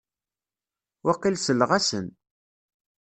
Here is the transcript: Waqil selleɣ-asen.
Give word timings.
Waqil 1.05 1.35
selleɣ-asen. 1.39 2.07